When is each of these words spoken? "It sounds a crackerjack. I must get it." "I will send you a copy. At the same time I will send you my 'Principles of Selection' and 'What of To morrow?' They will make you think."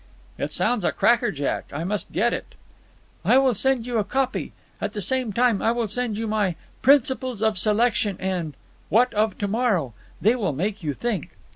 "It 0.39 0.51
sounds 0.51 0.83
a 0.83 0.91
crackerjack. 0.91 1.65
I 1.71 1.83
must 1.83 2.11
get 2.11 2.33
it." 2.33 2.55
"I 3.23 3.37
will 3.37 3.53
send 3.53 3.85
you 3.85 3.99
a 3.99 4.03
copy. 4.03 4.51
At 4.81 4.93
the 4.93 4.99
same 5.01 5.31
time 5.31 5.61
I 5.61 5.71
will 5.71 5.87
send 5.87 6.17
you 6.17 6.25
my 6.25 6.55
'Principles 6.81 7.43
of 7.43 7.55
Selection' 7.59 8.17
and 8.19 8.55
'What 8.89 9.13
of 9.13 9.37
To 9.37 9.47
morrow?' 9.47 9.93
They 10.19 10.35
will 10.35 10.53
make 10.53 10.81
you 10.81 10.95
think." 10.95 11.37